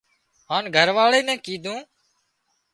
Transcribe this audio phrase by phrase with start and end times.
[0.49, 1.79] هانَ گھر واۯي نين ڪيڌون